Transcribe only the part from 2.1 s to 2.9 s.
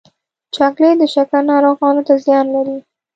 زیان لري.